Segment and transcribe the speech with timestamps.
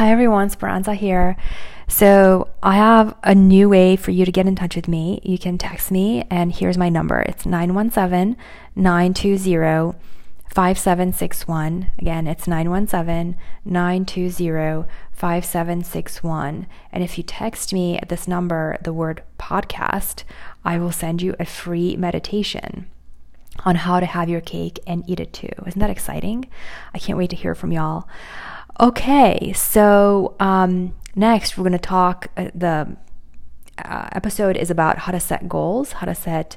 [0.00, 1.36] Hi everyone, Speranza here.
[1.86, 5.20] So, I have a new way for you to get in touch with me.
[5.22, 8.34] You can text me, and here's my number it's 917
[8.74, 9.98] 920
[10.48, 11.90] 5761.
[11.98, 13.36] Again, it's 917
[13.66, 16.66] 920 5761.
[16.90, 20.24] And if you text me at this number the word podcast,
[20.64, 22.86] I will send you a free meditation
[23.66, 25.50] on how to have your cake and eat it too.
[25.66, 26.48] Isn't that exciting?
[26.94, 28.08] I can't wait to hear from y'all.
[28.80, 32.28] Okay, so um, next we're going to talk.
[32.34, 32.96] Uh, the
[33.76, 36.56] uh, episode is about how to set goals, how to set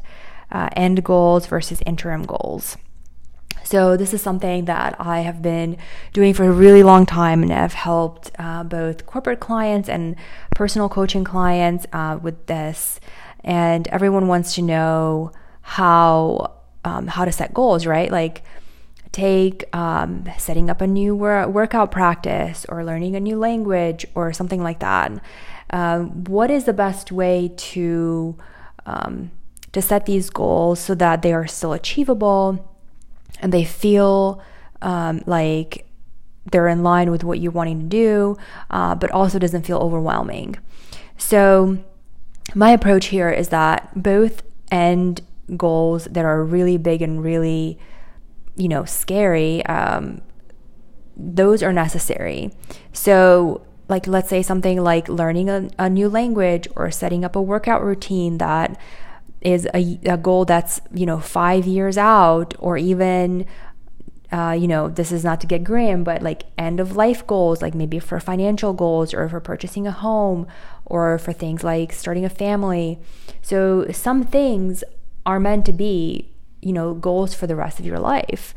[0.49, 2.77] uh, end goals versus interim goals.
[3.65, 5.75] So, this is something that I have been
[6.13, 10.15] doing for a really long time and have helped uh, both corporate clients and
[10.55, 13.01] personal coaching clients uh, with this.
[13.43, 16.53] And everyone wants to know how
[16.85, 18.09] um, how to set goals, right?
[18.09, 18.43] Like,
[19.13, 24.33] take um, setting up a new wor- workout practice or learning a new language or
[24.33, 25.11] something like that.
[25.69, 28.35] Um, what is the best way to
[28.85, 29.31] um,
[29.71, 32.69] to set these goals so that they are still achievable
[33.39, 34.41] and they feel
[34.81, 35.87] um, like
[36.51, 38.37] they're in line with what you're wanting to do,
[38.69, 40.57] uh, but also doesn't feel overwhelming.
[41.17, 41.77] So,
[42.53, 45.21] my approach here is that both end
[45.55, 47.79] goals that are really big and really
[48.55, 50.21] you know, scary, um,
[51.15, 52.51] those are necessary.
[52.91, 57.41] So, like, let's say something like learning a, a new language or setting up a
[57.41, 58.79] workout routine that
[59.41, 63.45] is a, a goal that's, you know, five years out, or even,
[64.31, 67.61] uh, you know, this is not to get grim, but like end of life goals,
[67.61, 70.47] like maybe for financial goals or for purchasing a home
[70.85, 72.99] or for things like starting a family.
[73.41, 74.83] So, some things
[75.25, 76.32] are meant to be
[76.63, 78.53] you know, goals for the rest of your life.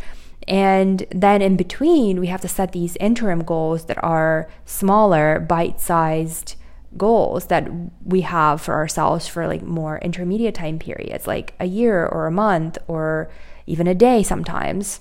[0.49, 5.81] And then in between, we have to set these interim goals that are smaller, bite
[5.81, 6.55] sized
[6.97, 7.69] goals that
[8.05, 12.31] we have for ourselves for like more intermediate time periods, like a year or a
[12.31, 13.31] month or
[13.67, 15.01] even a day sometimes.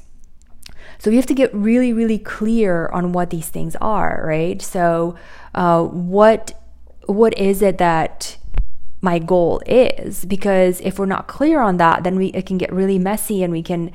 [0.97, 4.61] So we have to get really, really clear on what these things are, right?
[4.61, 5.15] So,
[5.53, 6.53] uh, what
[7.07, 8.37] what is it that
[9.05, 12.71] my goal is because if we're not clear on that then we it can get
[12.73, 13.91] really messy and we can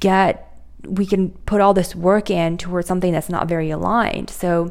[0.00, 0.50] get
[0.86, 4.70] we can put all this work in towards something that's not very aligned so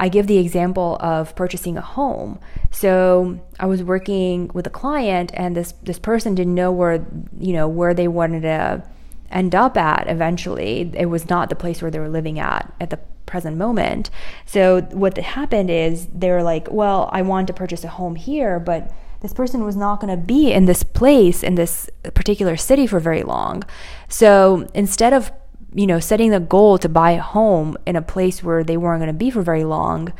[0.00, 2.40] I give the example of purchasing a home.
[2.70, 7.06] So I was working with a client and this this person didn't know where
[7.38, 8.82] you know where they wanted to
[9.30, 10.90] end up at eventually.
[10.94, 12.98] It was not the place where they were living at at the
[13.30, 14.10] present moment.
[14.44, 18.60] So what happened is they were like, well, I want to purchase a home here,
[18.60, 22.86] but this person was not going to be in this place in this particular city
[22.86, 23.62] for very long.
[24.08, 25.30] So instead of
[25.72, 29.00] you know setting the goal to buy a home in a place where they weren't
[29.00, 30.12] going to be for very long,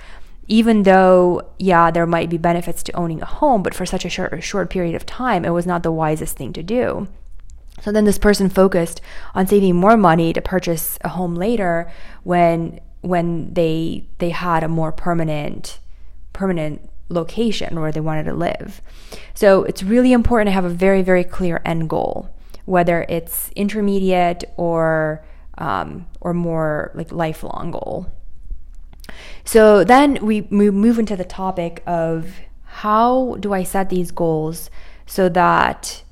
[0.47, 4.10] even though yeah there might be benefits to owning a home, but for such a
[4.10, 7.09] short, short period of time, it was not the wisest thing to do.
[7.81, 9.00] So then this person focused
[9.34, 11.91] on saving more money to purchase a home later
[12.22, 15.78] when when they they had a more permanent
[16.33, 18.81] permanent location where they wanted to live.
[19.34, 22.31] So it's really important to have a very very clear end goal,
[22.65, 25.25] whether it's intermediate or
[25.59, 28.10] um, or more like lifelong goal.
[29.44, 34.71] So then we move into the topic of how do I set these goals
[35.06, 36.03] so that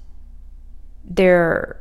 [1.04, 1.80] they're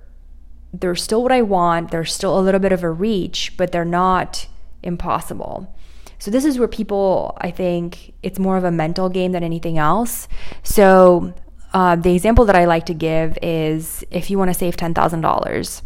[0.73, 3.85] they're still what I want, they're still a little bit of a reach, but they're
[3.85, 4.47] not
[4.83, 5.73] impossible.
[6.19, 9.77] So this is where people, I think, it's more of a mental game than anything
[9.77, 10.27] else.
[10.63, 11.33] So
[11.73, 14.93] uh, the example that I like to give is if you want to save ten
[14.93, 15.83] thousand dollars,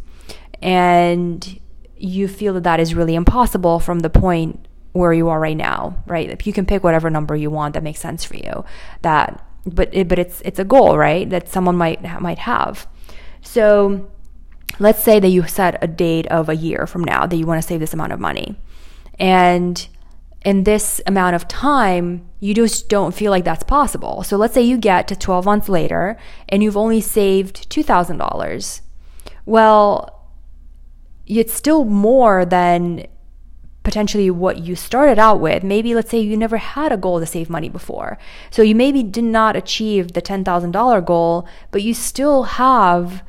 [0.62, 1.60] and
[1.98, 6.04] you feel that that is really impossible from the point where you are right now,
[6.06, 6.30] right?
[6.30, 8.64] If you can pick whatever number you want that makes sense for you,
[9.02, 11.30] that but it, but it's it's a goal, right?
[11.30, 12.88] That someone might might have.
[13.42, 14.10] So
[14.80, 17.62] let's say that you set a date of a year from now that you want
[17.62, 18.56] to save this amount of money.
[19.22, 19.88] And
[20.44, 24.24] in this amount of time, you just don't feel like that's possible.
[24.24, 26.18] So let's say you get to 12 months later
[26.50, 28.82] and you've only saved $2,000.
[29.46, 30.28] Well,
[31.28, 33.06] it's still more than
[33.84, 35.64] potentially what you started out with.
[35.64, 38.18] Maybe let's say you never had a goal to save money before.
[38.50, 43.24] So you maybe did not achieve the $10,000 goal, but you still have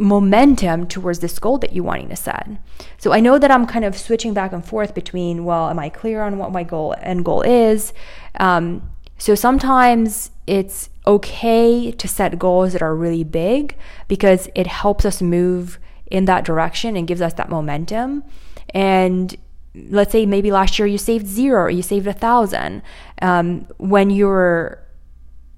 [0.00, 2.48] momentum towards this goal that you're wanting to set.
[2.96, 5.90] So I know that I'm kind of switching back and forth between, well, am I
[5.90, 7.92] clear on what my goal end goal is?
[8.38, 13.76] Um, so sometimes it's okay to set goals that are really big
[14.08, 15.78] because it helps us move
[16.10, 18.24] in that direction and gives us that momentum.
[18.70, 19.36] And
[19.74, 22.82] let's say maybe last year you saved zero or you saved a thousand.
[23.20, 24.82] Um, when you're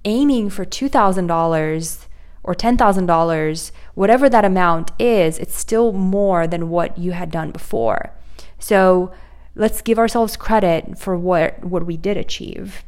[0.05, 2.07] aiming for $2,000
[2.45, 8.13] or $10,000, whatever that amount is, it's still more than what you had done before.
[8.59, 9.13] So
[9.55, 12.85] let's give ourselves credit for what, what we did achieve.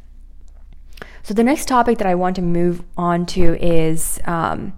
[1.23, 4.73] So the next topic that I want to move on to is um,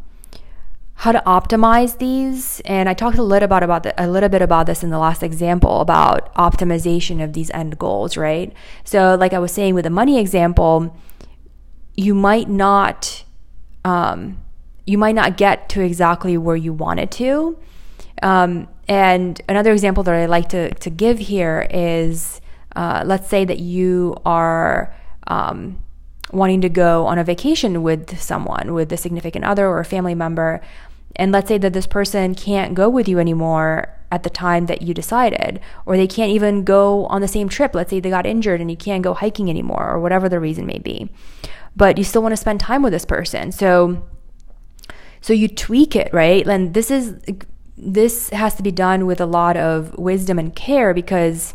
[0.94, 2.62] how to optimize these.
[2.62, 4.98] And I talked a little about about the, a little bit about this in the
[4.98, 8.54] last example about optimization of these end goals, right?
[8.84, 10.96] So, like I was saying with the money example,
[11.96, 13.24] you might not
[13.84, 14.38] um,
[14.88, 17.60] you might not get to exactly where you wanted to.
[18.24, 22.42] Um, and another example that I like to to give here is,
[22.76, 24.96] uh, let's say that you are
[25.28, 25.84] um,
[26.32, 30.16] wanting to go on a vacation with someone, with a significant other or a family
[30.16, 30.62] member.
[31.18, 34.82] And let's say that this person can't go with you anymore at the time that
[34.82, 37.76] you decided, or they can't even go on the same trip.
[37.76, 40.66] Let's say they got injured and you can't go hiking anymore, or whatever the reason
[40.66, 41.10] may be.
[41.76, 43.52] But you still want to spend time with this person.
[43.52, 44.08] So,
[45.28, 46.48] so you tweak it, right?
[46.48, 47.14] And this is
[47.78, 51.54] this has to be done with a lot of wisdom and care because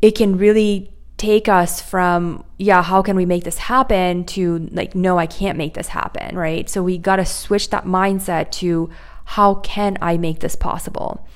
[0.00, 4.94] it can really take us from yeah how can we make this happen to like
[4.94, 8.88] no i can't make this happen right so we got to switch that mindset to
[9.24, 11.26] how can i make this possible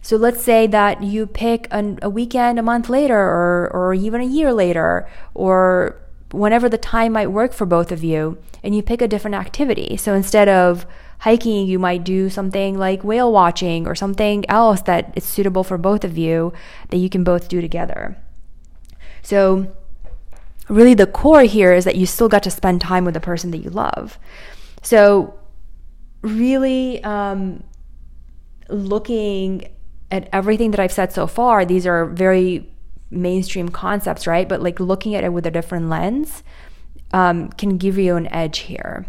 [0.00, 4.22] so let's say that you pick an, a weekend a month later or, or even
[4.22, 6.00] a year later or
[6.32, 9.96] whenever the time might work for both of you and you pick a different activity
[9.96, 10.86] so instead of
[11.20, 15.78] hiking you might do something like whale watching or something else that is suitable for
[15.78, 16.52] both of you
[16.90, 18.16] that you can both do together
[19.26, 19.74] so,
[20.68, 23.50] really, the core here is that you still got to spend time with the person
[23.50, 24.20] that you love.
[24.82, 25.34] So,
[26.22, 27.64] really, um,
[28.68, 29.68] looking
[30.12, 32.70] at everything that I've said so far, these are very
[33.10, 34.48] mainstream concepts, right?
[34.48, 36.42] But like looking at it with a different lens
[37.12, 39.06] um, can give you an edge here.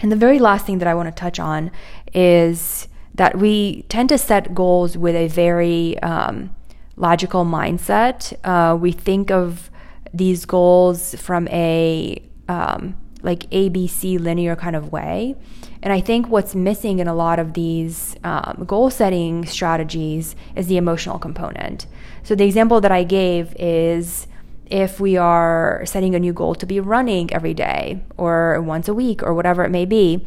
[0.00, 1.70] And the very last thing that I want to touch on
[2.14, 6.54] is that we tend to set goals with a very um,
[6.96, 8.32] logical mindset.
[8.44, 9.70] Uh, we think of
[10.12, 15.36] these goals from a um, like ABC linear kind of way.
[15.82, 20.66] And I think what's missing in a lot of these um, goal setting strategies is
[20.66, 21.86] the emotional component.
[22.22, 24.26] So, the example that I gave is
[24.66, 28.94] if we are setting a new goal to be running every day or once a
[28.94, 30.24] week or whatever it may be,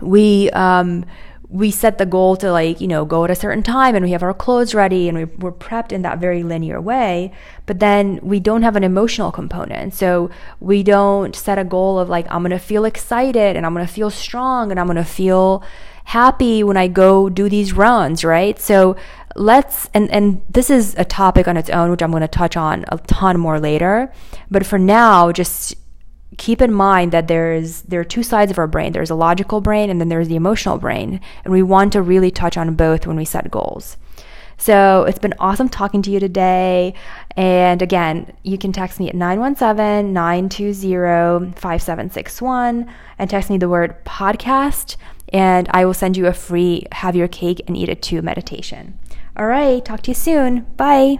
[0.00, 1.04] we um,
[1.48, 4.10] we set the goal to like you know go at a certain time and we
[4.10, 7.32] have our clothes ready and we, we're prepped in that very linear way.
[7.66, 9.94] But then we don't have an emotional component.
[9.94, 13.86] So we don't set a goal of like i'm gonna feel excited and i'm gonna
[13.86, 15.62] feel strong and i'm gonna feel
[16.04, 18.58] happy when i go do these runs right?
[18.58, 18.96] So
[19.36, 22.56] let's and and this is a topic on its own which i'm going to touch
[22.56, 24.12] on a ton more later.
[24.50, 25.74] But for now just
[26.38, 28.92] keep in mind that there's there are two sides of our brain.
[28.92, 32.30] There's a logical brain and then there's the emotional brain, and we want to really
[32.30, 33.96] touch on both when we set goals.
[34.58, 36.94] So it's been awesome talking to you today.
[37.36, 44.02] And again, you can text me at 917 920 5761 and text me the word
[44.04, 44.96] podcast,
[45.32, 48.98] and I will send you a free Have Your Cake and Eat It Too meditation.
[49.36, 50.60] All right, talk to you soon.
[50.76, 51.18] Bye.